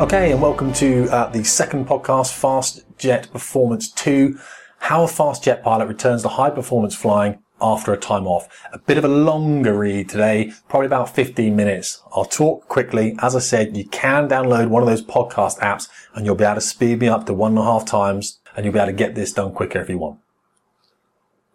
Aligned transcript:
Okay, 0.00 0.30
and 0.30 0.40
welcome 0.40 0.72
to 0.74 1.08
uh, 1.08 1.28
the 1.28 1.42
second 1.42 1.88
podcast, 1.88 2.32
Fast 2.32 2.84
Jet 2.98 3.28
Performance 3.32 3.90
2. 3.90 4.38
How 4.78 5.02
a 5.02 5.08
fast 5.08 5.42
jet 5.42 5.64
pilot 5.64 5.88
returns 5.88 6.22
to 6.22 6.28
high 6.28 6.50
performance 6.50 6.94
flying 6.94 7.40
after 7.60 7.92
a 7.92 7.96
time 7.96 8.24
off. 8.24 8.46
A 8.72 8.78
bit 8.78 8.96
of 8.96 9.04
a 9.04 9.08
longer 9.08 9.76
read 9.76 10.08
today, 10.08 10.52
probably 10.68 10.86
about 10.86 11.12
15 11.16 11.56
minutes. 11.56 12.00
I'll 12.14 12.24
talk 12.24 12.68
quickly. 12.68 13.16
As 13.18 13.34
I 13.34 13.40
said, 13.40 13.76
you 13.76 13.88
can 13.88 14.28
download 14.28 14.68
one 14.68 14.84
of 14.84 14.88
those 14.88 15.02
podcast 15.02 15.58
apps 15.58 15.88
and 16.14 16.24
you'll 16.24 16.36
be 16.36 16.44
able 16.44 16.54
to 16.54 16.60
speed 16.60 17.00
me 17.00 17.08
up 17.08 17.26
to 17.26 17.34
one 17.34 17.50
and 17.50 17.58
a 17.58 17.64
half 17.64 17.84
times 17.84 18.38
and 18.54 18.64
you'll 18.64 18.74
be 18.74 18.78
able 18.78 18.92
to 18.92 18.96
get 18.96 19.16
this 19.16 19.32
done 19.32 19.52
quicker 19.52 19.80
if 19.80 19.90
you 19.90 19.98
want. 19.98 20.20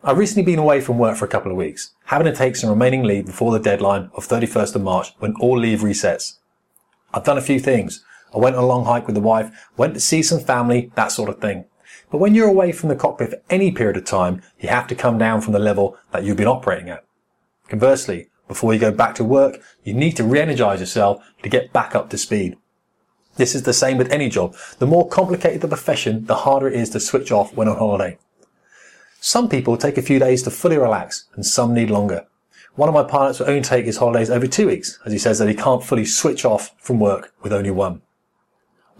I've 0.03 0.17
recently 0.17 0.43
been 0.43 0.59
away 0.59 0.81
from 0.81 0.97
work 0.99 1.15
for 1.15 1.23
a 1.23 1.29
couple 1.29 1.49
of 1.49 1.57
weeks, 1.57 1.93
having 2.07 2.29
to 2.29 2.37
take 2.37 2.57
some 2.57 2.69
remaining 2.69 3.03
leave 3.03 3.25
before 3.25 3.53
the 3.53 3.63
deadline 3.63 4.11
of 4.15 4.27
31st 4.27 4.75
of 4.75 4.81
March 4.81 5.13
when 5.19 5.33
all 5.39 5.57
leave 5.57 5.79
resets. 5.79 6.39
I've 7.13 7.23
done 7.23 7.37
a 7.37 7.41
few 7.41 7.61
things. 7.61 8.03
I 8.33 8.39
went 8.39 8.55
on 8.55 8.63
a 8.63 8.67
long 8.67 8.85
hike 8.85 9.05
with 9.05 9.15
the 9.15 9.21
wife, 9.21 9.69
went 9.77 9.93
to 9.93 9.99
see 9.99 10.23
some 10.23 10.39
family, 10.39 10.91
that 10.95 11.11
sort 11.11 11.29
of 11.29 11.39
thing. 11.39 11.65
But 12.11 12.19
when 12.19 12.35
you're 12.35 12.47
away 12.47 12.71
from 12.71 12.89
the 12.89 12.95
cockpit 12.95 13.29
for 13.31 13.41
any 13.49 13.71
period 13.71 13.97
of 13.97 14.05
time, 14.05 14.41
you 14.59 14.69
have 14.69 14.87
to 14.87 14.95
come 14.95 15.17
down 15.17 15.41
from 15.41 15.53
the 15.53 15.59
level 15.59 15.97
that 16.11 16.23
you've 16.23 16.37
been 16.37 16.47
operating 16.47 16.89
at. 16.89 17.03
Conversely, 17.69 18.29
before 18.47 18.73
you 18.73 18.79
go 18.79 18.91
back 18.91 19.15
to 19.15 19.23
work, 19.23 19.59
you 19.83 19.93
need 19.93 20.15
to 20.17 20.23
re-energize 20.23 20.79
yourself 20.79 21.23
to 21.41 21.49
get 21.49 21.73
back 21.73 21.95
up 21.95 22.09
to 22.09 22.17
speed. 22.17 22.57
This 23.35 23.55
is 23.55 23.63
the 23.63 23.73
same 23.73 23.97
with 23.97 24.11
any 24.11 24.29
job. 24.29 24.55
The 24.77 24.85
more 24.85 25.07
complicated 25.07 25.61
the 25.61 25.67
profession, 25.67 26.25
the 26.25 26.35
harder 26.35 26.67
it 26.67 26.75
is 26.75 26.91
to 26.91 26.99
switch 26.99 27.31
off 27.31 27.55
when 27.55 27.67
on 27.67 27.77
holiday. 27.77 28.19
Some 29.19 29.49
people 29.49 29.77
take 29.77 29.97
a 29.97 30.03
few 30.03 30.19
days 30.19 30.43
to 30.43 30.51
fully 30.51 30.77
relax 30.77 31.25
and 31.33 31.45
some 31.45 31.73
need 31.73 31.89
longer. 31.89 32.27
One 32.75 32.89
of 32.89 32.95
my 32.95 33.03
pilots 33.03 33.39
will 33.39 33.49
only 33.49 33.61
take 33.61 33.85
his 33.85 33.97
holidays 33.97 34.29
over 34.29 34.45
two 34.45 34.67
weeks 34.67 34.99
as 35.05 35.13
he 35.13 35.19
says 35.19 35.39
that 35.39 35.47
he 35.47 35.55
can't 35.55 35.83
fully 35.83 36.05
switch 36.05 36.43
off 36.45 36.75
from 36.77 36.99
work 36.99 37.33
with 37.41 37.53
only 37.53 37.71
one. 37.71 38.01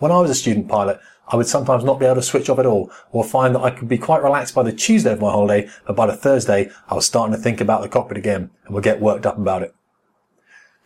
When 0.03 0.11
I 0.11 0.19
was 0.19 0.29
a 0.29 0.35
student 0.35 0.67
pilot, 0.67 0.99
I 1.29 1.37
would 1.37 1.47
sometimes 1.47 1.85
not 1.85 1.97
be 1.97 2.05
able 2.05 2.15
to 2.15 2.21
switch 2.21 2.49
off 2.49 2.59
at 2.59 2.65
all, 2.65 2.91
or 3.13 3.23
find 3.23 3.55
that 3.55 3.61
I 3.61 3.71
could 3.71 3.87
be 3.87 3.97
quite 3.97 4.21
relaxed 4.21 4.53
by 4.53 4.63
the 4.63 4.73
Tuesday 4.73 5.13
of 5.13 5.21
my 5.21 5.31
holiday, 5.31 5.69
but 5.87 5.95
by 5.95 6.07
the 6.07 6.17
Thursday, 6.17 6.69
I 6.89 6.95
was 6.95 7.05
starting 7.05 7.33
to 7.33 7.41
think 7.41 7.61
about 7.61 7.81
the 7.81 7.87
cockpit 7.87 8.17
again 8.17 8.49
and 8.65 8.75
would 8.75 8.83
get 8.83 8.99
worked 8.99 9.25
up 9.25 9.37
about 9.37 9.61
it. 9.61 9.73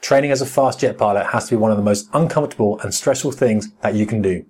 Training 0.01 0.29
as 0.29 0.43
a 0.43 0.45
fast 0.45 0.81
jet 0.81 0.99
pilot 0.99 1.31
has 1.31 1.45
to 1.45 1.55
be 1.55 1.59
one 1.59 1.71
of 1.71 1.77
the 1.77 1.83
most 1.83 2.07
uncomfortable 2.13 2.79
and 2.81 2.93
stressful 2.93 3.31
things 3.31 3.71
that 3.81 3.95
you 3.95 4.05
can 4.05 4.21
do. 4.21 4.45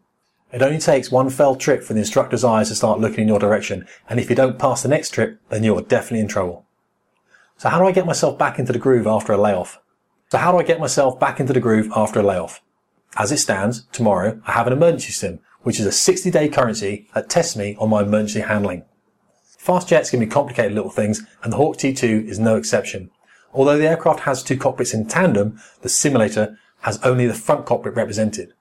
It 0.52 0.62
only 0.62 0.80
takes 0.80 1.10
one 1.10 1.30
failed 1.30 1.62
trip 1.62 1.82
for 1.82 1.94
the 1.94 2.02
instructor's 2.02 2.44
eyes 2.44 2.68
to 2.68 2.76
start 2.76 3.00
looking 3.00 3.22
in 3.22 3.30
your 3.30 3.40
direction, 3.40 3.88
and 4.10 4.20
if 4.20 4.30
you 4.30 4.36
don't 4.36 4.60
pass 4.60 4.84
the 4.84 4.90
next 4.90 5.12
trip, 5.12 5.40
then 5.48 5.64
you're 5.64 5.82
definitely 5.82 6.20
in 6.20 6.28
trouble. 6.28 6.66
So 7.56 7.70
how 7.70 7.80
do 7.80 7.88
I 7.88 7.94
get 7.94 8.06
myself 8.06 8.38
back 8.38 8.60
into 8.60 8.74
the 8.74 8.80
groove 8.80 9.08
after 9.08 9.32
a 9.32 9.42
layoff? 9.42 9.80
So 10.30 10.38
how 10.38 10.52
do 10.52 10.58
I 10.58 10.64
get 10.64 10.82
myself 10.82 11.18
back 11.18 11.40
into 11.40 11.54
the 11.54 11.62
groove 11.62 11.90
after 11.96 12.20
a 12.20 12.24
layoff? 12.24 12.62
As 13.18 13.32
it 13.32 13.38
stands, 13.38 13.86
tomorrow, 13.92 14.40
I 14.46 14.52
have 14.52 14.68
an 14.68 14.74
emergency 14.74 15.12
sim, 15.12 15.40
which 15.64 15.80
is 15.80 15.88
a 15.88 15.92
60 15.92 16.30
day 16.30 16.48
currency 16.48 17.10
that 17.16 17.30
tests 17.30 17.56
me 17.56 17.76
on 17.80 17.90
my 17.90 18.04
emergency 18.04 18.42
handling. 18.42 18.84
Fast 19.58 19.90
jets 19.90 20.12
can 20.12 20.20
be 20.20 20.28
complicated 20.28 20.74
little 20.74 20.92
things, 20.92 21.26
and 21.44 21.52
the 21.52 21.58
Hawk 21.58 21.78
T2 21.78 22.28
is 22.28 22.38
no 22.38 22.56
exception. 22.56 23.10
Although 23.54 23.78
the 23.78 23.88
aircraft 23.88 24.22
has 24.22 24.44
two 24.44 24.56
cockpits 24.56 24.94
in 24.94 25.08
tandem, 25.08 25.60
the 25.82 25.90
simulator 25.90 26.60
has 26.82 27.02
only 27.04 27.26
the 27.26 27.34
front 27.34 27.66
cockpit 27.66 27.96
represented. 27.96 28.54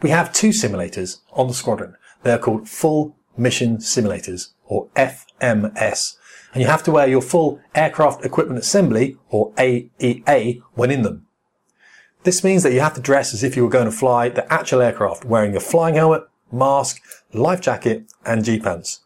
We 0.00 0.10
have 0.10 0.32
two 0.32 0.50
simulators 0.50 1.18
on 1.32 1.48
the 1.48 1.54
squadron. 1.54 1.96
They 2.22 2.30
are 2.32 2.38
called 2.38 2.68
full 2.68 3.16
mission 3.36 3.78
simulators, 3.78 4.50
or 4.64 4.88
FMS, 4.94 6.16
and 6.52 6.62
you 6.62 6.68
have 6.68 6.84
to 6.84 6.92
wear 6.92 7.08
your 7.08 7.20
full 7.20 7.60
aircraft 7.74 8.24
equipment 8.24 8.60
assembly, 8.60 9.16
or 9.28 9.52
AEA, 9.54 10.62
when 10.74 10.90
in 10.90 11.02
them. 11.02 11.26
This 12.28 12.44
means 12.44 12.62
that 12.62 12.74
you 12.74 12.80
have 12.80 12.92
to 12.92 13.00
dress 13.00 13.32
as 13.32 13.42
if 13.42 13.56
you 13.56 13.64
were 13.64 13.70
going 13.70 13.86
to 13.86 13.90
fly 13.90 14.28
the 14.28 14.52
actual 14.52 14.82
aircraft, 14.82 15.24
wearing 15.24 15.56
a 15.56 15.60
flying 15.60 15.94
helmet, 15.94 16.24
mask, 16.52 17.00
life 17.32 17.62
jacket, 17.62 18.04
and 18.22 18.44
G-pants. 18.44 19.00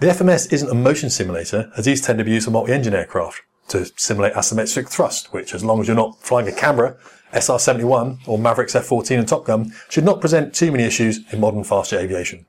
The 0.00 0.06
FMS 0.06 0.50
isn't 0.50 0.70
a 0.70 0.74
motion 0.74 1.10
simulator, 1.10 1.70
as 1.76 1.84
these 1.84 2.00
tend 2.00 2.18
to 2.18 2.24
be 2.24 2.30
used 2.30 2.46
for 2.46 2.50
multi-engine 2.50 2.94
aircraft 2.94 3.42
to 3.68 3.92
simulate 3.96 4.32
asymmetric 4.32 4.88
thrust, 4.88 5.34
which, 5.34 5.54
as 5.54 5.66
long 5.66 5.82
as 5.82 5.86
you're 5.86 5.94
not 5.94 6.18
flying 6.22 6.48
a 6.48 6.52
Canberra, 6.52 6.96
SR-71, 7.34 8.26
or 8.26 8.38
Mavericks 8.38 8.74
F-14 8.74 9.18
and 9.18 9.28
Top 9.28 9.44
Gun, 9.44 9.70
should 9.90 10.06
not 10.06 10.22
present 10.22 10.54
too 10.54 10.72
many 10.72 10.84
issues 10.84 11.20
in 11.30 11.40
modern 11.40 11.62
fast 11.62 11.90
jet 11.90 12.00
aviation. 12.00 12.46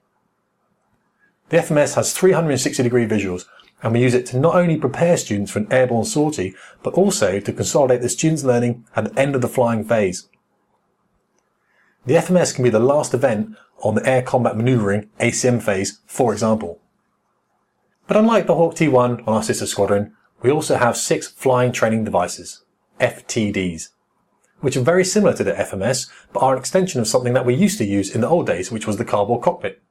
The 1.49 1.57
FMS 1.57 1.95
has 1.95 2.13
360 2.13 2.81
degree 2.81 3.05
visuals, 3.05 3.43
and 3.83 3.91
we 3.93 4.01
use 4.01 4.13
it 4.13 4.25
to 4.27 4.39
not 4.39 4.55
only 4.55 4.77
prepare 4.77 5.17
students 5.17 5.51
for 5.51 5.59
an 5.59 5.71
airborne 5.71 6.05
sortie, 6.05 6.55
but 6.81 6.93
also 6.93 7.39
to 7.41 7.53
consolidate 7.53 8.01
the 8.01 8.09
students' 8.09 8.45
learning 8.45 8.85
at 8.95 9.03
the 9.03 9.19
end 9.19 9.35
of 9.35 9.41
the 9.41 9.47
flying 9.49 9.83
phase. 9.83 10.29
The 12.05 12.15
FMS 12.15 12.55
can 12.55 12.63
be 12.63 12.69
the 12.69 12.79
last 12.79 13.13
event 13.13 13.55
on 13.83 13.95
the 13.95 14.07
air 14.07 14.21
combat 14.21 14.55
maneuvering 14.55 15.09
ACM 15.19 15.61
phase, 15.61 15.99
for 16.05 16.31
example. 16.31 16.79
But 18.07 18.17
unlike 18.17 18.47
the 18.47 18.55
Hawk 18.55 18.75
T1 18.75 19.27
on 19.27 19.33
our 19.33 19.43
sister 19.43 19.65
squadron, 19.65 20.13
we 20.41 20.49
also 20.49 20.77
have 20.77 20.97
six 20.97 21.27
flying 21.27 21.71
training 21.73 22.05
devices, 22.05 22.63
FTDs, 22.99 23.89
which 24.61 24.77
are 24.77 24.81
very 24.81 25.03
similar 25.03 25.33
to 25.33 25.43
the 25.43 25.53
FMS, 25.53 26.09
but 26.31 26.39
are 26.39 26.53
an 26.53 26.59
extension 26.59 27.01
of 27.01 27.07
something 27.07 27.33
that 27.33 27.45
we 27.45 27.53
used 27.53 27.77
to 27.77 27.85
use 27.85 28.13
in 28.13 28.21
the 28.21 28.29
old 28.29 28.47
days, 28.47 28.71
which 28.71 28.87
was 28.87 28.97
the 28.97 29.05
cardboard 29.05 29.41
cockpit. 29.41 29.81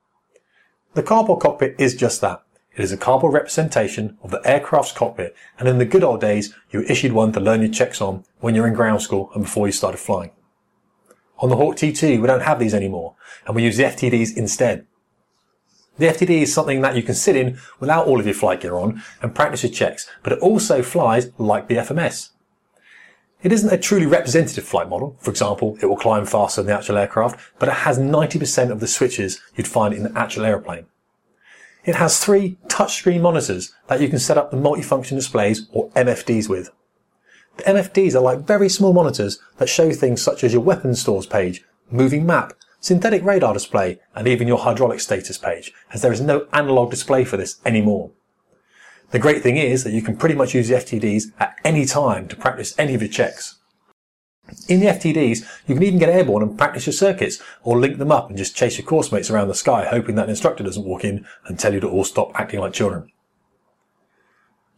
The 0.94 1.03
cardboard 1.03 1.41
cockpit 1.41 1.76
is 1.78 1.94
just 1.94 2.20
that. 2.22 2.42
It 2.75 2.83
is 2.83 2.93
a 2.93 2.97
cardboard 2.97 3.34
representation 3.34 4.16
of 4.22 4.31
the 4.31 4.41
aircraft's 4.49 4.93
cockpit, 4.93 5.37
and 5.59 5.69
in 5.69 5.77
the 5.77 5.84
good 5.84 6.03
old 6.03 6.22
days, 6.22 6.55
you 6.71 6.81
were 6.81 6.87
issued 6.87 7.12
one 7.12 7.33
to 7.33 7.41
learn 7.41 7.60
your 7.60 7.71
checks 7.71 8.00
on 8.00 8.25
when 8.41 8.55
you're 8.55 8.66
in 8.66 8.72
ground 8.72 9.03
school 9.03 9.31
and 9.34 9.44
before 9.44 9.66
you 9.66 9.72
started 9.72 9.99
flying. 9.99 10.31
On 11.41 11.50
the 11.50 11.56
Hawk 11.56 11.77
T2, 11.77 12.21
we 12.21 12.27
don't 12.27 12.43
have 12.43 12.59
these 12.59 12.72
anymore, 12.72 13.15
and 13.47 13.55
we 13.55 13.65
use 13.65 13.77
the 13.77 13.84
FTDs 13.84 14.37
instead. 14.37 14.87
The 15.99 16.06
FTD 16.06 16.43
is 16.43 16.55
something 16.55 16.81
that 16.81 16.97
you 16.97 17.03
can 17.03 17.15
sit 17.15 17.37
in 17.37 17.59
without 17.78 18.06
all 18.06 18.19
of 18.19 18.25
your 18.25 18.34
flight 18.34 18.62
gear 18.62 18.77
on 18.77 19.03
and 19.21 19.34
practice 19.34 19.62
your 19.62 19.72
checks, 19.72 20.09
but 20.22 20.33
it 20.33 20.39
also 20.39 20.83
flies 20.83 21.31
like 21.37 21.69
the 21.69 21.77
FMS. 21.77 22.31
It 23.43 23.53
isn't 23.53 23.72
a 23.72 23.77
truly 23.77 24.06
representative 24.06 24.65
flight 24.65 24.89
model. 24.89 25.19
For 25.21 25.31
example, 25.31 25.77
it 25.83 25.87
will 25.87 25.97
climb 25.97 26.25
faster 26.25 26.62
than 26.62 26.69
the 26.69 26.78
actual 26.78 26.97
aircraft, 26.97 27.39
but 27.59 27.69
it 27.69 27.75
has 27.75 27.99
90% 27.99 28.71
of 28.71 28.81
the 28.81 28.87
switches 28.87 29.43
you'd 29.56 29.69
find 29.69 29.93
in 29.93 30.04
the 30.04 30.19
actual 30.19 30.47
aeroplane. 30.47 30.87
It 31.84 31.97
has 31.97 32.19
three 32.19 32.59
touchscreen 32.69 33.20
monitors 33.20 33.75
that 33.88 34.00
you 34.00 34.09
can 34.09 34.20
set 34.20 34.38
up 34.38 34.50
the 34.50 34.56
multifunction 34.56 35.16
displays 35.16 35.69
or 35.72 35.91
MFDs 35.91 36.48
with. 36.48 36.70
The 37.56 37.65
MFDs 37.65 38.15
are 38.15 38.20
like 38.20 38.47
very 38.47 38.69
small 38.69 38.93
monitors 38.93 39.41
that 39.59 39.69
show 39.69 39.92
things 39.92 40.22
such 40.22 40.44
as 40.44 40.53
your 40.53 40.62
weapons 40.62 41.00
stores 41.00 41.26
page, 41.26 41.65
moving 41.91 42.25
map, 42.25 42.54
synthetic 42.81 43.25
radar 43.25 43.53
display, 43.53 43.98
and 44.15 44.28
even 44.28 44.48
your 44.48 44.59
hydraulic 44.59 45.00
status 45.00 45.38
page, 45.38 45.72
as 45.92 46.03
there 46.03 46.12
is 46.12 46.21
no 46.21 46.47
analog 46.53 46.91
display 46.91 47.25
for 47.25 47.37
this 47.37 47.60
anymore. 47.66 48.10
The 49.10 49.19
great 49.19 49.42
thing 49.42 49.56
is 49.56 49.84
that 49.84 49.92
you 49.92 50.03
can 50.03 50.16
pretty 50.16 50.34
much 50.37 50.54
use 50.54 50.69
the 50.69 50.76
FTDs 50.76 51.32
at 51.38 51.56
any 51.65 51.84
time 51.84 52.28
to 52.28 52.37
practice 52.37 52.75
any 52.78 52.94
of 52.94 53.03
your 53.03 53.10
checks. 53.10 53.59
In 54.68 54.80
the 54.80 54.86
FTDs, 54.86 55.44
you 55.66 55.74
can 55.74 55.82
even 55.82 55.98
get 55.98 56.08
airborne 56.08 56.42
and 56.42 56.56
practice 56.56 56.86
your 56.86 56.92
circuits, 56.92 57.42
or 57.62 57.78
link 57.78 57.98
them 57.98 58.12
up 58.12 58.28
and 58.28 58.38
just 58.38 58.56
chase 58.56 58.78
your 58.78 58.86
course 58.86 59.10
mates 59.10 59.30
around 59.30 59.48
the 59.48 59.54
sky, 59.54 59.84
hoping 59.84 60.14
that 60.14 60.24
an 60.24 60.30
instructor 60.30 60.64
doesn't 60.64 60.84
walk 60.84 61.04
in 61.04 61.26
and 61.46 61.58
tell 61.58 61.74
you 61.74 61.80
to 61.80 61.88
all 61.88 62.04
stop 62.04 62.30
acting 62.34 62.60
like 62.60 62.72
children. 62.72 63.10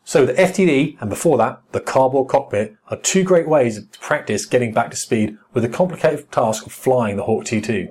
So 0.04 0.26
the 0.26 0.34
FTD, 0.34 0.98
and 1.00 1.08
before 1.08 1.38
that, 1.38 1.62
the 1.72 1.80
cardboard 1.80 2.28
cockpit, 2.28 2.76
are 2.88 2.96
two 2.98 3.24
great 3.24 3.48
ways 3.48 3.84
to 3.86 3.98
practice 3.98 4.44
getting 4.44 4.72
back 4.72 4.90
to 4.90 4.96
speed 4.96 5.38
with 5.54 5.62
the 5.62 5.68
complicated 5.68 6.30
task 6.30 6.66
of 6.66 6.72
flying 6.72 7.16
the 7.16 7.24
Hawk 7.24 7.44
T2. 7.44 7.90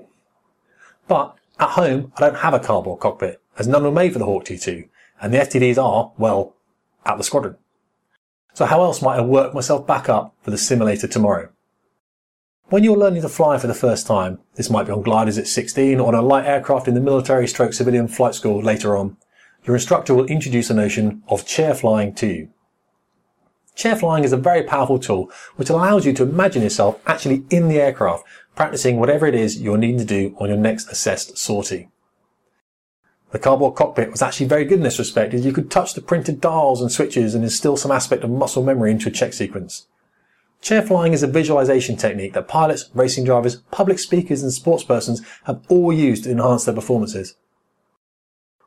But 1.07 1.35
at 1.59 1.69
home, 1.69 2.13
I 2.17 2.21
don't 2.21 2.37
have 2.37 2.53
a 2.53 2.59
cardboard 2.59 2.99
cockpit, 2.99 3.41
as 3.57 3.67
none 3.67 3.83
were 3.83 3.91
made 3.91 4.13
for 4.13 4.19
the 4.19 4.25
Hawk 4.25 4.45
T2, 4.45 4.87
and 5.21 5.33
the 5.33 5.39
FTDs 5.39 5.77
are, 5.77 6.11
well, 6.17 6.55
at 7.05 7.17
the 7.17 7.23
squadron. 7.23 7.57
So 8.53 8.65
how 8.65 8.83
else 8.83 9.01
might 9.01 9.17
I 9.17 9.21
work 9.21 9.53
myself 9.53 9.87
back 9.87 10.07
up 10.07 10.35
for 10.43 10.51
the 10.51 10.57
simulator 10.57 11.07
tomorrow? 11.07 11.49
When 12.73 12.83
you're 12.83 12.97
learning 12.97 13.21
to 13.21 13.29
fly 13.29 13.59
for 13.59 13.67
the 13.67 13.75
first 13.75 14.07
time, 14.07 14.39
this 14.55 14.71
might 14.71 14.87
be 14.87 14.91
on 14.91 15.03
gliders 15.03 15.37
at 15.37 15.45
16 15.45 15.99
or 15.99 16.07
on 16.07 16.15
a 16.15 16.23
light 16.23 16.47
aircraft 16.47 16.87
in 16.87 16.95
the 16.95 17.01
military 17.01 17.47
stroke 17.47 17.71
civilian 17.71 18.07
flight 18.07 18.33
school 18.33 18.63
later 18.63 18.97
on, 18.97 19.15
your 19.63 19.75
instructor 19.75 20.15
will 20.15 20.25
introduce 20.25 20.69
the 20.69 20.73
notion 20.73 21.21
of 21.27 21.45
chair 21.45 21.75
flying 21.75 22.15
to 22.15 22.25
you. 22.25 22.49
Chair 23.75 23.95
flying 23.95 24.23
is 24.23 24.33
a 24.33 24.37
very 24.37 24.63
powerful 24.63 24.97
tool 24.97 25.31
which 25.55 25.69
allows 25.69 26.07
you 26.07 26.13
to 26.13 26.23
imagine 26.23 26.63
yourself 26.63 26.99
actually 27.05 27.45
in 27.51 27.67
the 27.67 27.79
aircraft, 27.79 28.23
practicing 28.55 28.97
whatever 28.97 29.27
it 29.27 29.35
is 29.35 29.61
you're 29.61 29.77
needing 29.77 29.99
to 29.99 30.03
do 30.03 30.35
on 30.39 30.49
your 30.49 30.57
next 30.57 30.89
assessed 30.89 31.37
sortie. 31.37 31.89
The 33.29 33.37
cardboard 33.37 33.75
cockpit 33.75 34.09
was 34.09 34.23
actually 34.23 34.47
very 34.47 34.65
good 34.65 34.79
in 34.79 34.83
this 34.83 34.97
respect 34.97 35.35
as 35.35 35.45
you 35.45 35.53
could 35.53 35.69
touch 35.69 35.93
the 35.93 36.01
printed 36.01 36.41
dials 36.41 36.81
and 36.81 36.91
switches 36.91 37.35
and 37.35 37.43
instill 37.43 37.77
some 37.77 37.91
aspect 37.91 38.23
of 38.23 38.31
muscle 38.31 38.63
memory 38.63 38.89
into 38.89 39.09
a 39.09 39.11
check 39.11 39.33
sequence. 39.33 39.85
Chair 40.63 40.81
flying 40.81 41.11
is 41.11 41.21
a 41.21 41.27
visualization 41.27 41.97
technique 41.97 42.31
that 42.33 42.47
pilots, 42.47 42.89
racing 42.93 43.25
drivers, 43.25 43.57
public 43.69 43.99
speakers 43.99 44.41
and 44.41 44.49
sportspersons 44.49 45.19
have 45.43 45.61
all 45.67 45.91
used 45.91 46.23
to 46.23 46.31
enhance 46.31 46.63
their 46.63 46.73
performances. 46.73 47.35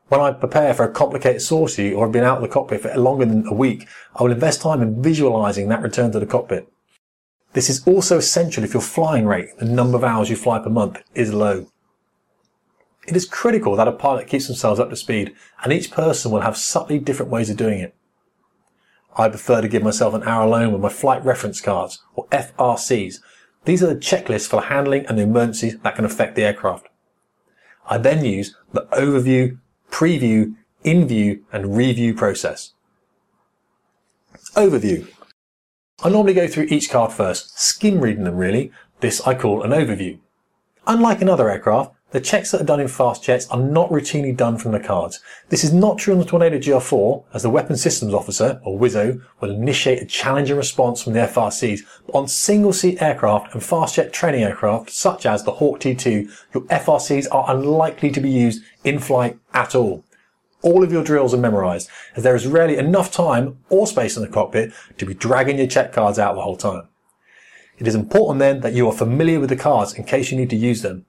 When 0.07 0.21
I 0.21 0.31
prepare 0.31 0.75
for 0.75 0.83
a 0.83 0.91
complicated 0.91 1.41
sortie 1.41 1.91
or 1.91 2.05
have 2.05 2.13
been 2.13 2.23
out 2.23 2.37
of 2.37 2.43
the 2.43 2.49
cockpit 2.49 2.81
for 2.81 2.95
longer 2.95 3.25
than 3.25 3.47
a 3.47 3.53
week, 3.53 3.87
I 4.15 4.21
will 4.21 4.31
invest 4.31 4.61
time 4.61 4.83
in 4.83 5.01
visualizing 5.01 5.69
that 5.69 5.81
return 5.81 6.11
to 6.11 6.19
the 6.19 6.27
cockpit. 6.27 6.71
This 7.53 7.67
is 7.67 7.85
also 7.87 8.19
essential 8.19 8.63
if 8.63 8.75
your 8.75 8.83
flying 8.83 9.25
rate, 9.25 9.57
the 9.57 9.65
number 9.65 9.97
of 9.97 10.03
hours 10.03 10.29
you 10.29 10.35
fly 10.35 10.59
per 10.59 10.69
month, 10.69 11.01
is 11.15 11.33
low. 11.33 11.65
It 13.07 13.15
is 13.15 13.25
critical 13.25 13.75
that 13.75 13.87
a 13.87 13.91
pilot 13.91 14.27
keeps 14.27 14.45
themselves 14.45 14.79
up 14.79 14.91
to 14.91 14.95
speed, 14.95 15.33
and 15.63 15.73
each 15.73 15.89
person 15.89 16.29
will 16.29 16.41
have 16.41 16.57
subtly 16.57 16.99
different 16.99 17.31
ways 17.31 17.49
of 17.49 17.57
doing 17.57 17.79
it. 17.79 17.95
I 19.17 19.29
prefer 19.29 19.61
to 19.61 19.67
give 19.67 19.81
myself 19.81 20.13
an 20.13 20.23
hour 20.23 20.45
alone 20.45 20.71
with 20.71 20.81
my 20.81 20.89
flight 20.89 21.25
reference 21.25 21.59
cards, 21.59 22.03
or 22.13 22.27
FRCs. 22.27 23.19
These 23.65 23.81
are 23.81 23.87
the 23.87 23.95
checklists 23.95 24.47
for 24.47 24.61
handling 24.61 25.07
and 25.07 25.19
emergencies 25.19 25.79
that 25.79 25.95
can 25.95 26.05
affect 26.05 26.35
the 26.35 26.43
aircraft. 26.43 26.87
I 27.89 27.97
then 27.97 28.23
use 28.23 28.55
the 28.73 28.85
overview, 28.91 29.57
preview, 29.89 30.55
in-view, 30.83 31.43
and 31.51 31.75
review 31.75 32.13
process. 32.13 32.73
Overview. 34.53 35.07
I 36.03 36.09
normally 36.09 36.35
go 36.35 36.47
through 36.47 36.67
each 36.69 36.91
card 36.91 37.11
first, 37.11 37.59
skim 37.59 37.99
reading 37.99 38.23
them 38.23 38.37
really. 38.37 38.71
This 38.99 39.25
I 39.25 39.33
call 39.33 39.63
an 39.63 39.71
overview. 39.71 40.19
Unlike 40.85 41.21
another 41.21 41.49
aircraft, 41.49 41.93
the 42.11 42.21
checks 42.21 42.51
that 42.51 42.61
are 42.61 42.65
done 42.65 42.79
in 42.79 42.87
fast 42.87 43.21
jets 43.21 43.49
are 43.49 43.59
not 43.59 43.89
routinely 43.89 44.35
done 44.35 44.57
from 44.57 44.71
the 44.71 44.79
cards. 44.79 45.19
This 45.49 45.65
is 45.65 45.73
not 45.73 45.97
true 45.97 46.13
on 46.13 46.19
the 46.19 46.25
Tornado 46.25 46.57
GR4, 46.57 47.25
as 47.33 47.43
the 47.43 47.49
Weapons 47.49 47.81
Systems 47.81 48.13
Officer, 48.13 48.61
or 48.63 48.79
WISO, 48.79 49.21
will 49.41 49.51
initiate 49.51 50.01
a 50.01 50.05
challenge 50.05 50.49
and 50.49 50.57
response 50.57 51.03
from 51.03 51.13
the 51.13 51.19
FRCs. 51.19 51.81
But 52.05 52.15
on 52.15 52.27
single-seat 52.29 53.01
aircraft 53.01 53.53
and 53.53 53.61
fast 53.61 53.95
jet 53.95 54.13
training 54.13 54.43
aircraft, 54.43 54.89
such 54.89 55.25
as 55.25 55.43
the 55.43 55.51
Hawk 55.51 55.81
T2, 55.81 56.31
your 56.53 56.63
FRCs 56.63 57.27
are 57.31 57.51
unlikely 57.53 58.11
to 58.11 58.21
be 58.21 58.29
used 58.29 58.63
in 58.85 58.99
flight 58.99 59.37
at 59.53 59.75
all. 59.75 60.05
All 60.61 60.83
of 60.83 60.91
your 60.91 61.03
drills 61.03 61.33
are 61.33 61.37
memorized, 61.37 61.89
as 62.15 62.23
there 62.23 62.35
is 62.35 62.47
rarely 62.47 62.77
enough 62.77 63.11
time 63.11 63.59
or 63.69 63.85
space 63.85 64.15
in 64.15 64.23
the 64.23 64.29
cockpit 64.29 64.71
to 64.97 65.05
be 65.05 65.13
dragging 65.13 65.57
your 65.57 65.67
check 65.67 65.91
cards 65.91 66.17
out 66.17 66.35
the 66.35 66.41
whole 66.41 66.57
time. 66.57 66.87
It 67.77 67.87
is 67.87 67.95
important 67.95 68.39
then 68.39 68.61
that 68.61 68.73
you 68.73 68.87
are 68.87 68.93
familiar 68.93 69.39
with 69.39 69.49
the 69.49 69.55
cards 69.55 69.93
in 69.93 70.03
case 70.05 70.31
you 70.31 70.37
need 70.37 70.49
to 70.49 70.55
use 70.55 70.81
them. 70.81 71.05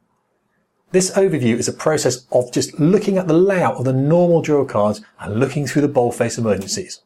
This 0.91 1.11
overview 1.11 1.59
is 1.59 1.69
a 1.69 1.75
process 1.75 2.27
of 2.33 2.51
just 2.51 2.81
looking 2.81 3.19
at 3.19 3.29
the 3.29 3.35
layout 3.35 3.77
of 3.77 3.85
the 3.85 3.93
normal 3.93 4.41
drill 4.41 4.65
cards 4.65 5.03
and 5.21 5.39
looking 5.39 5.67
through 5.67 5.83
the 5.83 5.89
boldface 5.89 6.39
emergencies. 6.39 7.03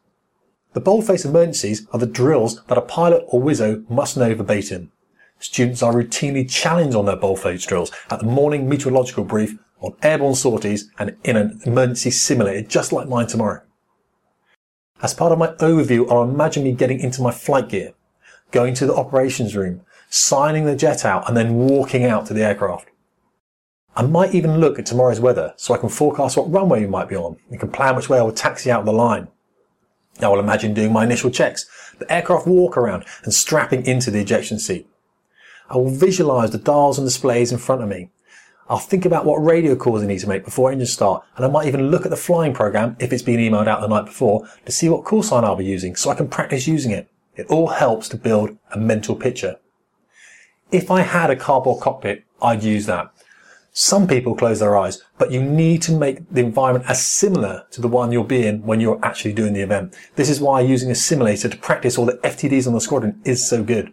The 0.71 0.79
boldface 0.79 1.25
emergencies 1.25 1.85
are 1.91 1.99
the 1.99 2.05
drills 2.05 2.63
that 2.67 2.77
a 2.77 2.81
pilot 2.81 3.25
or 3.27 3.41
WISO 3.41 3.87
must 3.89 4.15
know 4.15 4.33
verbatim. 4.33 4.93
Students 5.37 5.83
are 5.83 5.93
routinely 5.93 6.49
challenged 6.49 6.95
on 6.95 7.05
their 7.05 7.17
boldface 7.17 7.65
drills 7.65 7.91
at 8.09 8.19
the 8.19 8.25
morning 8.25 8.69
meteorological 8.69 9.25
brief, 9.25 9.57
on 9.81 9.93
airborne 10.01 10.35
sorties, 10.35 10.89
and 10.97 11.17
in 11.25 11.35
an 11.35 11.59
emergency 11.65 12.09
simulator 12.09 12.65
just 12.65 12.93
like 12.93 13.09
mine 13.09 13.27
tomorrow. 13.27 13.61
As 15.01 15.13
part 15.13 15.33
of 15.33 15.37
my 15.37 15.47
overview, 15.55 16.09
I'll 16.09 16.23
imagine 16.23 16.63
me 16.63 16.71
getting 16.71 17.01
into 17.01 17.21
my 17.21 17.31
flight 17.31 17.67
gear, 17.67 17.91
going 18.51 18.75
to 18.75 18.85
the 18.85 18.95
operations 18.95 19.57
room, 19.57 19.81
signing 20.09 20.63
the 20.63 20.77
jet 20.77 21.03
out, 21.03 21.27
and 21.27 21.35
then 21.35 21.55
walking 21.55 22.05
out 22.05 22.25
to 22.27 22.33
the 22.33 22.45
aircraft. 22.45 22.87
I 23.95 24.01
might 24.01 24.33
even 24.33 24.59
look 24.59 24.79
at 24.79 24.85
tomorrow's 24.85 25.19
weather 25.19 25.53
so 25.55 25.73
I 25.73 25.77
can 25.77 25.89
forecast 25.89 26.35
what 26.35 26.51
runway 26.51 26.81
you 26.81 26.87
might 26.87 27.09
be 27.09 27.15
on 27.15 27.37
and 27.49 27.59
can 27.59 27.71
plan 27.71 27.95
which 27.95 28.09
way 28.09 28.17
I 28.17 28.23
will 28.23 28.31
taxi 28.31 28.71
out 28.71 28.79
of 28.79 28.85
the 28.85 28.93
line. 28.93 29.27
I 30.19 30.27
will 30.27 30.39
imagine 30.39 30.73
doing 30.73 30.91
my 30.91 31.03
initial 31.03 31.29
checks, 31.29 31.67
the 31.99 32.11
aircraft 32.11 32.47
walk 32.47 32.75
around 32.75 33.05
and 33.23 33.33
strapping 33.33 33.85
into 33.85 34.09
the 34.09 34.19
ejection 34.19 34.57
seat. 34.59 34.87
I 35.69 35.77
will 35.77 35.89
visualize 35.89 36.51
the 36.51 36.57
dials 36.57 36.97
and 36.97 37.07
displays 37.07 37.51
in 37.51 37.57
front 37.57 37.83
of 37.83 37.89
me. 37.89 38.09
I'll 38.69 38.77
think 38.77 39.05
about 39.05 39.25
what 39.25 39.43
radio 39.43 39.75
calls 39.75 40.01
I 40.01 40.07
need 40.07 40.19
to 40.19 40.29
make 40.29 40.45
before 40.45 40.71
engine 40.71 40.87
start, 40.87 41.23
and 41.35 41.45
I 41.45 41.49
might 41.49 41.67
even 41.67 41.91
look 41.91 42.05
at 42.05 42.11
the 42.11 42.17
flying 42.17 42.53
program 42.53 42.95
if 42.99 43.11
it's 43.11 43.21
been 43.21 43.39
emailed 43.39 43.67
out 43.67 43.81
the 43.81 43.87
night 43.87 44.05
before 44.05 44.47
to 44.65 44.71
see 44.71 44.89
what 44.89 45.03
call 45.03 45.21
sign 45.21 45.43
I'll 45.43 45.55
be 45.55 45.65
using 45.65 45.95
so 45.95 46.09
I 46.09 46.15
can 46.15 46.29
practice 46.29 46.67
using 46.67 46.91
it. 46.91 47.09
It 47.35 47.47
all 47.47 47.67
helps 47.67 48.07
to 48.09 48.17
build 48.17 48.57
a 48.71 48.79
mental 48.79 49.15
picture. 49.15 49.57
If 50.71 50.89
I 50.89 51.01
had 51.01 51.29
a 51.29 51.35
cardboard 51.35 51.81
cockpit, 51.81 52.23
I'd 52.41 52.63
use 52.63 52.85
that. 52.85 53.11
Some 53.75 54.07
people 54.07 54.35
close 54.35 54.59
their 54.59 54.77
eyes, 54.77 55.01
but 55.17 55.31
you 55.31 55.41
need 55.41 55.81
to 55.83 55.91
make 55.91 56.29
the 56.29 56.41
environment 56.41 56.85
as 56.87 57.03
similar 57.05 57.65
to 57.71 57.81
the 57.81 57.87
one 57.87 58.11
you'll 58.11 58.23
be 58.23 58.45
in 58.45 58.61
when 58.61 58.79
you're 58.79 59.03
actually 59.03 59.33
doing 59.33 59.53
the 59.53 59.63
event. 59.63 59.95
This 60.15 60.29
is 60.29 60.39
why 60.39 60.61
using 60.61 60.91
a 60.91 60.95
simulator 60.95 61.49
to 61.49 61.57
practice 61.57 61.97
all 61.97 62.05
the 62.05 62.19
FTDs 62.23 62.67
on 62.67 62.73
the 62.73 62.81
squadron 62.81 63.19
is 63.25 63.49
so 63.49 63.63
good. 63.63 63.91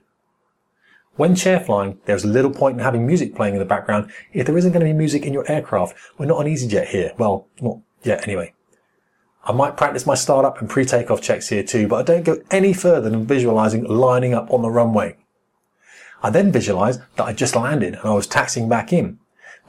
When 1.17 1.35
chair 1.35 1.61
flying, 1.61 1.99
there's 2.05 2.27
little 2.27 2.50
point 2.50 2.79
in 2.79 2.85
having 2.85 3.06
music 3.06 3.35
playing 3.35 3.55
in 3.55 3.59
the 3.59 3.65
background 3.65 4.11
if 4.35 4.47
there 4.47 4.59
isn't 4.59 4.73
going 4.73 4.85
to 4.85 4.93
be 4.93 4.93
music 4.93 5.25
in 5.25 5.32
your 5.32 5.50
aircraft. 5.50 5.97
We're 6.19 6.26
not 6.26 6.38
on 6.38 6.47
EasyJet 6.47 6.88
here. 6.88 7.12
Well, 7.17 7.47
not 7.62 7.79
yet 8.03 8.25
anyway. 8.25 8.53
I 9.44 9.53
might 9.53 9.79
practice 9.79 10.05
my 10.05 10.15
startup 10.15 10.61
and 10.61 10.69
pre-takeoff 10.69 11.23
checks 11.23 11.49
here 11.49 11.62
too, 11.62 11.88
but 11.88 11.97
I 11.97 12.03
don't 12.03 12.25
go 12.25 12.43
any 12.50 12.75
further 12.75 13.09
than 13.09 13.25
visualizing 13.25 13.85
lining 13.85 14.35
up 14.35 14.50
on 14.50 14.61
the 14.61 14.71
runway. 14.71 15.17
I 16.23 16.29
then 16.29 16.53
visualize 16.53 16.99
that 17.17 17.25
I 17.25 17.33
just 17.33 17.56
landed 17.56 17.94
and 17.94 18.05
I 18.05 18.12
was 18.12 18.26
taxiing 18.26 18.69
back 18.69 18.93
in. 18.93 19.19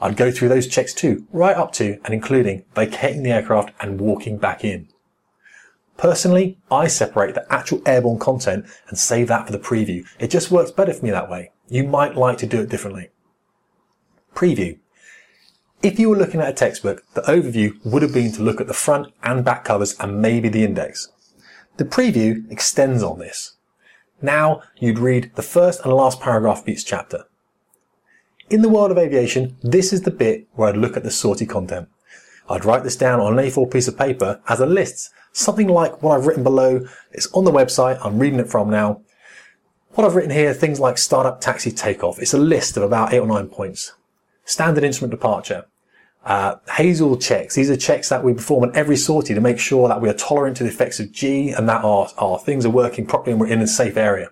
I'd 0.02 0.16
go 0.16 0.32
through 0.32 0.48
those 0.48 0.66
checks 0.66 0.92
too, 0.92 1.28
right 1.32 1.56
up 1.56 1.72
to 1.74 2.00
and 2.04 2.12
including 2.12 2.64
vacating 2.74 3.22
the 3.22 3.30
aircraft 3.30 3.70
and 3.80 4.00
walking 4.00 4.36
back 4.36 4.64
in. 4.64 4.88
Personally, 5.96 6.58
I 6.72 6.88
separate 6.88 7.36
the 7.36 7.46
actual 7.52 7.80
airborne 7.86 8.18
content 8.18 8.66
and 8.88 8.98
save 8.98 9.28
that 9.28 9.46
for 9.46 9.52
the 9.52 9.60
preview. 9.60 10.04
It 10.18 10.28
just 10.28 10.50
works 10.50 10.72
better 10.72 10.92
for 10.92 11.04
me 11.04 11.12
that 11.12 11.30
way. 11.30 11.52
You 11.68 11.84
might 11.84 12.16
like 12.16 12.38
to 12.38 12.46
do 12.46 12.60
it 12.60 12.68
differently. 12.68 13.10
Preview. 14.34 14.80
If 15.84 16.00
you 16.00 16.10
were 16.10 16.16
looking 16.16 16.40
at 16.40 16.48
a 16.48 16.52
textbook, 16.52 17.04
the 17.14 17.22
overview 17.22 17.74
would 17.84 18.02
have 18.02 18.12
been 18.12 18.32
to 18.32 18.42
look 18.42 18.60
at 18.60 18.66
the 18.66 18.74
front 18.74 19.12
and 19.22 19.44
back 19.44 19.64
covers 19.64 19.94
and 20.00 20.20
maybe 20.20 20.48
the 20.48 20.64
index. 20.64 21.12
The 21.76 21.84
preview 21.84 22.50
extends 22.50 23.04
on 23.04 23.20
this. 23.20 23.54
Now 24.20 24.62
you'd 24.78 24.98
read 24.98 25.30
the 25.36 25.42
first 25.42 25.80
and 25.84 25.92
last 25.92 26.20
paragraph 26.20 26.62
of 26.62 26.68
each 26.68 26.84
chapter. 26.84 27.26
In 28.50 28.62
the 28.62 28.68
world 28.68 28.90
of 28.90 28.98
aviation, 28.98 29.56
this 29.62 29.92
is 29.92 30.02
the 30.02 30.10
bit 30.10 30.46
where 30.52 30.68
I'd 30.68 30.76
look 30.76 30.96
at 30.96 31.04
the 31.04 31.10
sortie 31.10 31.46
content. 31.46 31.88
I'd 32.48 32.64
write 32.64 32.82
this 32.82 32.96
down 32.96 33.20
on 33.20 33.38
an 33.38 33.44
A4 33.44 33.70
piece 33.70 33.88
of 33.88 33.96
paper 33.96 34.40
as 34.48 34.60
a 34.60 34.66
list, 34.66 35.10
something 35.32 35.68
like 35.68 36.02
what 36.02 36.18
I've 36.18 36.26
written 36.26 36.42
below. 36.42 36.86
It's 37.12 37.28
on 37.32 37.44
the 37.44 37.52
website, 37.52 37.98
I'm 38.04 38.18
reading 38.18 38.40
it 38.40 38.50
from 38.50 38.68
now. 38.68 39.00
What 39.94 40.06
I've 40.06 40.14
written 40.14 40.30
here, 40.30 40.52
things 40.52 40.80
like 40.80 40.98
startup, 40.98 41.40
taxi, 41.40 41.70
takeoff. 41.70 42.18
It's 42.18 42.34
a 42.34 42.38
list 42.38 42.76
of 42.76 42.82
about 42.82 43.12
eight 43.12 43.20
or 43.20 43.26
nine 43.26 43.48
points. 43.48 43.92
Standard 44.44 44.84
instrument 44.84 45.12
departure. 45.12 45.66
Uh, 46.24 46.56
HASELL 46.68 47.20
checks. 47.20 47.54
These 47.54 47.70
are 47.70 47.76
checks 47.76 48.08
that 48.08 48.22
we 48.22 48.32
perform 48.32 48.64
on 48.64 48.76
every 48.76 48.96
sortie 48.96 49.34
to 49.34 49.40
make 49.40 49.58
sure 49.58 49.88
that 49.88 50.00
we 50.00 50.08
are 50.08 50.14
tolerant 50.14 50.56
to 50.58 50.64
the 50.64 50.70
effects 50.70 51.00
of 51.00 51.12
G 51.12 51.50
and 51.50 51.68
that 51.68 51.84
our, 51.84 52.08
our 52.18 52.38
things 52.38 52.64
are 52.64 52.70
working 52.70 53.06
properly 53.06 53.32
and 53.32 53.40
we're 53.40 53.48
in 53.48 53.60
a 53.60 53.66
safe 53.66 53.96
area. 53.96 54.28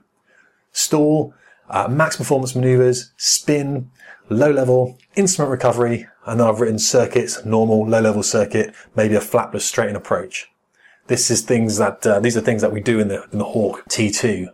Stall, 0.73 1.35
uh, 1.71 1.89
max 1.89 2.17
performance 2.17 2.55
maneuvers, 2.55 3.13
spin, 3.17 3.91
low 4.29 4.51
level, 4.51 4.99
instrument 5.17 5.51
recovery, 5.51 6.07
and 6.27 6.41
then 6.41 6.47
I've 6.47 6.61
written 6.61 6.79
circuits, 6.79 7.45
normal, 7.45 7.87
low 7.87 8.01
level 8.01 8.23
circuit, 8.23 8.75
maybe 8.95 9.15
a 9.15 9.21
flapless 9.21 9.63
straight-in 9.63 9.97
approach. 9.97 10.49
This 11.07 11.31
is 11.31 11.43
things 11.43 11.79
that, 11.79 12.07
uh, 12.07 12.21
these 12.21 12.37
are 12.37 12.41
things 12.41 12.63
that 12.63 12.73
we 12.73 12.81
do 12.81 13.01
in 13.01 13.09
the, 13.09 13.25
in 13.33 13.39
the 13.39 13.45
Hawk 13.45 13.85
T2. 13.89 14.49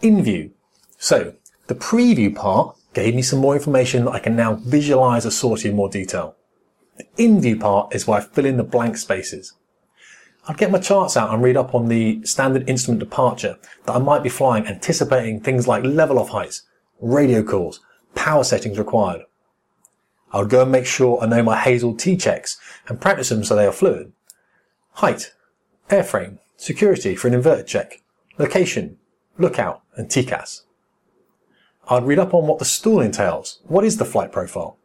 In 0.00 0.22
view. 0.22 0.52
So, 0.98 1.34
the 1.66 1.74
preview 1.74 2.34
part 2.34 2.76
gave 2.94 3.14
me 3.14 3.22
some 3.22 3.40
more 3.40 3.54
information 3.54 4.04
that 4.04 4.12
I 4.12 4.18
can 4.18 4.36
now 4.36 4.54
visualize 4.54 5.24
a 5.24 5.30
sortie 5.30 5.68
in 5.68 5.76
more 5.76 5.88
detail. 5.88 6.36
The 6.96 7.06
in 7.16 7.40
view 7.40 7.58
part 7.58 7.94
is 7.94 8.06
where 8.06 8.20
I 8.20 8.24
fill 8.24 8.46
in 8.46 8.58
the 8.58 8.64
blank 8.64 8.96
spaces. 8.96 9.54
I'd 10.48 10.58
get 10.58 10.72
my 10.72 10.78
charts 10.78 11.16
out 11.16 11.32
and 11.32 11.42
read 11.42 11.56
up 11.56 11.74
on 11.74 11.86
the 11.86 12.24
standard 12.24 12.68
instrument 12.68 12.98
departure 12.98 13.58
that 13.86 13.94
I 13.94 13.98
might 13.98 14.24
be 14.24 14.28
flying, 14.28 14.66
anticipating 14.66 15.40
things 15.40 15.68
like 15.68 15.84
level 15.84 16.18
off 16.18 16.30
heights, 16.30 16.62
radio 17.00 17.44
calls, 17.44 17.80
power 18.16 18.42
settings 18.42 18.78
required. 18.78 19.22
I 20.32 20.40
would 20.40 20.50
go 20.50 20.62
and 20.62 20.72
make 20.72 20.86
sure 20.86 21.20
I 21.20 21.26
know 21.26 21.42
my 21.42 21.56
HASELL 21.56 21.96
T 21.96 22.16
checks 22.16 22.58
and 22.88 23.00
practice 23.00 23.28
them 23.28 23.44
so 23.44 23.54
they 23.54 23.66
are 23.66 23.72
fluid. 23.72 24.12
Height, 24.94 25.32
airframe, 25.90 26.38
security 26.56 27.14
for 27.14 27.28
an 27.28 27.34
inverted 27.34 27.66
check, 27.68 28.02
location, 28.38 28.96
lookout, 29.38 29.82
and 29.96 30.08
TCAS. 30.08 30.62
I'd 31.88 32.04
read 32.04 32.18
up 32.18 32.34
on 32.34 32.46
what 32.46 32.58
the 32.58 32.64
stall 32.64 33.00
entails. 33.00 33.60
What 33.64 33.84
is 33.84 33.98
the 33.98 34.04
flight 34.04 34.32
profile? 34.32 34.78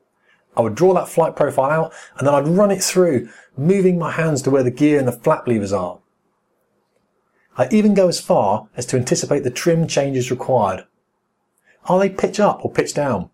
I 0.58 0.62
would 0.62 0.74
draw 0.74 0.94
that 0.96 1.08
flight 1.08 1.36
profile 1.36 1.70
out 1.70 1.94
and 2.18 2.28
then 2.28 2.34
I'd 2.34 2.48
run 2.48 2.72
it 2.72 2.84
through, 2.84 3.30
moving 3.56 4.00
my 4.00 4.12
hands 4.12 4.42
to 4.42 4.50
where 4.50 4.64
the 4.64 4.72
gear 4.72 4.98
and 4.98 5.08
the 5.08 5.12
flap 5.12 5.48
levers 5.48 5.72
are. 5.72 6.00
I 7.56 7.68
even 7.72 7.94
go 7.94 8.08
as 8.08 8.20
far 8.20 8.68
as 8.76 8.86
to 8.88 8.98
anticipate 8.98 9.44
the 9.44 9.52
trim 9.52 9.88
changes 9.88 10.32
required. 10.32 10.86
Are 11.86 12.00
they 12.00 12.10
pitch 12.10 12.40
up 12.40 12.66
or 12.66 12.72
pitch 12.72 12.96
down? 12.96 13.30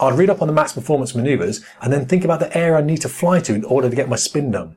I'd 0.00 0.18
read 0.18 0.28
up 0.28 0.42
on 0.42 0.48
the 0.48 0.54
max 0.54 0.72
performance 0.72 1.14
maneuvers 1.14 1.64
and 1.80 1.92
then 1.92 2.06
think 2.06 2.24
about 2.24 2.40
the 2.40 2.56
air 2.56 2.76
I 2.76 2.82
need 2.82 3.00
to 3.02 3.08
fly 3.08 3.38
to 3.40 3.54
in 3.54 3.64
order 3.64 3.88
to 3.88 3.96
get 3.96 4.08
my 4.08 4.16
spin 4.16 4.50
done. 4.50 4.76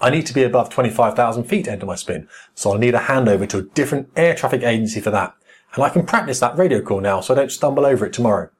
I 0.00 0.10
need 0.10 0.26
to 0.26 0.34
be 0.34 0.42
above 0.42 0.70
25,000 0.70 1.44
feet 1.44 1.66
to 1.66 1.72
enter 1.72 1.86
my 1.86 1.94
spin, 1.94 2.28
so 2.54 2.72
I'll 2.72 2.78
need 2.78 2.94
a 2.94 3.00
handover 3.00 3.48
to 3.48 3.58
a 3.58 3.62
different 3.62 4.08
air 4.16 4.34
traffic 4.34 4.62
agency 4.62 5.00
for 5.00 5.10
that. 5.10 5.34
And 5.74 5.84
I 5.84 5.88
can 5.88 6.04
practice 6.04 6.40
that 6.40 6.56
radio 6.56 6.80
call 6.80 7.00
now 7.00 7.20
so 7.20 7.32
I 7.32 7.36
don't 7.36 7.52
stumble 7.52 7.86
over 7.86 8.06
it 8.06 8.12
tomorrow. 8.12 8.50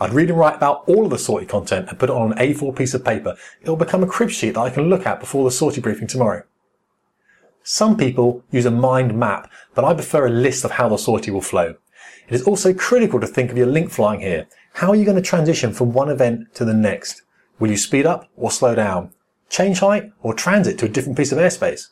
I'd 0.00 0.14
read 0.14 0.30
and 0.30 0.38
write 0.38 0.56
about 0.56 0.88
all 0.88 1.04
of 1.04 1.10
the 1.10 1.18
sortie 1.18 1.44
content 1.44 1.90
and 1.90 1.98
put 1.98 2.08
it 2.08 2.16
on 2.16 2.32
an 2.32 2.38
A4 2.38 2.74
piece 2.74 2.94
of 2.94 3.04
paper. 3.04 3.36
It'll 3.60 3.76
become 3.76 4.02
a 4.02 4.06
crib 4.06 4.30
sheet 4.30 4.54
that 4.54 4.60
I 4.60 4.70
can 4.70 4.88
look 4.88 5.06
at 5.06 5.20
before 5.20 5.44
the 5.44 5.50
sortie 5.50 5.82
briefing 5.82 6.06
tomorrow. 6.06 6.42
Some 7.62 7.98
people 7.98 8.42
use 8.50 8.64
a 8.64 8.70
mind 8.70 9.18
map, 9.18 9.50
but 9.74 9.84
I 9.84 9.92
prefer 9.92 10.26
a 10.26 10.30
list 10.30 10.64
of 10.64 10.72
how 10.72 10.88
the 10.88 10.96
sortie 10.96 11.30
will 11.30 11.42
flow. 11.42 11.74
It 12.28 12.34
is 12.34 12.44
also 12.44 12.72
critical 12.72 13.20
to 13.20 13.26
think 13.26 13.50
of 13.50 13.58
your 13.58 13.66
link 13.66 13.90
flying 13.90 14.20
here. 14.20 14.46
How 14.74 14.88
are 14.88 14.96
you 14.96 15.04
going 15.04 15.16
to 15.16 15.22
transition 15.22 15.74
from 15.74 15.92
one 15.92 16.08
event 16.08 16.54
to 16.54 16.64
the 16.64 16.72
next? 16.72 17.22
Will 17.58 17.70
you 17.70 17.76
speed 17.76 18.06
up 18.06 18.30
or 18.36 18.50
slow 18.50 18.74
down? 18.74 19.12
Change 19.50 19.80
height 19.80 20.12
or 20.22 20.32
transit 20.32 20.78
to 20.78 20.86
a 20.86 20.88
different 20.88 21.18
piece 21.18 21.32
of 21.32 21.38
airspace? 21.38 21.88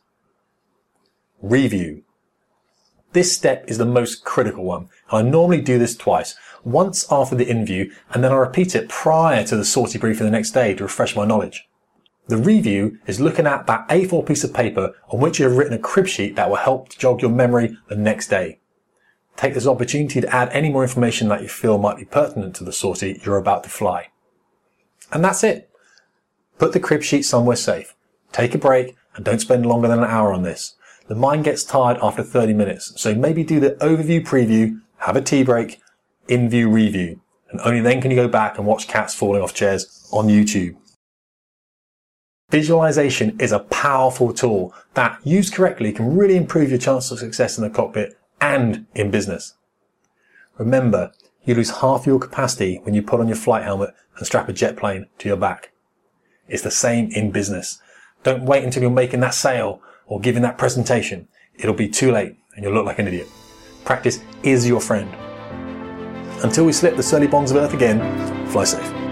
Review. 1.43 2.05
This 3.13 3.35
step 3.35 3.65
is 3.67 3.79
the 3.79 3.87
most 3.87 4.25
critical 4.25 4.65
one. 4.65 4.89
I 5.11 5.23
normally 5.23 5.61
do 5.61 5.79
this 5.79 5.97
twice. 5.97 6.35
Once 6.65 7.11
after 7.11 7.35
the 7.35 7.49
in 7.49 7.65
view, 7.65 7.91
and 8.13 8.23
then 8.23 8.33
I 8.33 8.37
repeat 8.37 8.75
it 8.75 8.89
prior 8.89 9.45
to 9.45 9.57
the 9.57 9.65
sortie 9.65 9.99
briefing 9.99 10.27
the 10.27 10.31
next 10.31 10.51
day 10.51 10.75
to 10.75 10.85
refresh 10.85 11.17
my 11.17 11.25
knowledge. 11.25 11.67
The 12.27 12.37
review 12.37 12.99
is 13.07 13.21
looking 13.21 13.47
at 13.47 13.67
that 13.67 13.89
A4 13.89 14.27
piece 14.27 14.45
of 14.45 14.53
paper 14.53 14.95
on 15.09 15.21
which 15.21 15.39
you 15.39 15.47
have 15.47 15.57
written 15.57 15.73
a 15.73 15.79
crib 15.79 16.07
sheet 16.07 16.37
that 16.37 16.51
will 16.51 16.57
help 16.57 16.91
to 16.91 16.99
jog 16.99 17.23
your 17.23 17.31
memory 17.31 17.79
the 17.89 17.97
next 17.97 18.29
day. 18.29 18.61
Take 19.37 19.55
this 19.55 19.67
opportunity 19.67 20.21
to 20.21 20.35
add 20.35 20.51
any 20.51 20.69
more 20.69 20.83
information 20.83 21.29
that 21.29 21.41
you 21.41 21.49
feel 21.49 21.79
might 21.79 21.97
be 21.97 22.05
pertinent 22.05 22.55
to 22.57 22.65
the 22.65 22.73
sortie 22.73 23.21
you're 23.25 23.39
about 23.39 23.65
to 23.65 23.71
fly. 23.71 24.09
And 25.11 25.25
that's 25.25 25.43
it. 25.43 25.71
Put 26.59 26.73
the 26.73 26.81
crib 26.81 27.03
sheet 27.03 27.23
somewhere 27.23 27.57
safe. 27.57 27.95
Take 28.33 28.55
a 28.55 28.59
break 28.59 28.97
and 29.15 29.25
don't 29.25 29.41
spend 29.41 29.65
longer 29.65 29.89
than 29.89 30.01
an 30.01 30.11
hour 30.11 30.33
on 30.33 30.43
this. 30.43 30.75
The 31.09 31.15
mind 31.15 31.45
gets 31.45 31.65
tired 31.65 31.97
after 32.03 32.23
30 32.23 32.53
minutes, 32.53 32.93
so 33.01 33.15
maybe 33.15 33.43
do 33.43 33.59
the 33.59 33.71
overview 33.81 34.23
preview, 34.25 34.81
have 34.99 35.17
a 35.17 35.23
tea 35.23 35.43
break, 35.43 35.81
in 36.29 36.51
view 36.51 36.69
review, 36.69 37.23
and 37.51 37.61
only 37.63 37.81
then 37.81 38.03
can 38.03 38.11
you 38.11 38.17
go 38.17 38.29
back 38.29 38.59
and 38.59 38.67
watch 38.67 38.89
cats 38.89 39.15
falling 39.15 39.41
off 39.41 39.55
chairs 39.55 40.07
on 40.13 40.29
YouTube. 40.29 40.77
Visualization 42.51 43.41
is 43.41 43.53
a 43.53 43.59
powerful 43.59 44.35
tool 44.35 44.75
that, 44.93 45.19
used 45.25 45.55
correctly, 45.55 45.93
can 45.93 46.15
really 46.15 46.37
improve 46.37 46.69
your 46.69 46.79
chance 46.79 47.11
of 47.11 47.19
success 47.19 47.57
in 47.57 47.65
the 47.65 47.71
cockpit 47.71 48.19
and 48.41 48.87
in 48.95 49.11
business. 49.11 49.55
Remember, 50.59 51.13
you 51.45 51.55
lose 51.55 51.81
half 51.81 52.07
your 52.07 52.19
capacity 52.19 52.81
when 52.83 52.93
you 52.93 53.03
put 53.03 53.21
on 53.21 53.29
your 53.29 53.37
flight 53.37 53.65
helmet 53.65 53.95
and 54.19 54.27
strap 54.27 54.49
a 54.51 54.53
jet 54.53 54.77
plane 54.77 55.07
to 55.19 55.29
your 55.29 55.39
back. 55.39 55.73
It's 56.49 56.63
the 56.63 56.71
same 56.71 57.11
in 57.13 57.31
business. 57.31 57.81
Don't 58.25 58.45
wait 58.45 58.65
until 58.65 58.83
you're 58.83 58.91
making 58.91 59.21
that 59.21 59.35
sale 59.35 59.81
or 60.09 60.21
giving 60.21 60.43
that 60.43 60.59
presentation. 60.59 61.29
It'll 61.55 61.75
be 61.75 61.89
too 61.89 62.11
late 62.11 62.37
and 62.55 62.65
you'll 62.65 62.75
look 62.75 62.87
like 62.87 62.99
an 62.99 63.07
idiot. 63.07 63.29
Practice 63.85 64.21
is 64.43 64.67
your 64.67 64.81
friend. 64.81 65.09
Until 66.43 66.65
we 66.65 66.73
slip 66.73 66.97
the 66.97 67.03
surly 67.03 67.27
bonds 67.27 67.51
of 67.51 67.57
earth 67.57 67.75
again, 67.75 67.99
fly 68.49 68.65
safe. 68.65 69.08